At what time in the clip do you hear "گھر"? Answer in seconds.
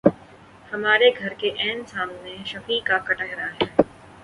1.19-1.33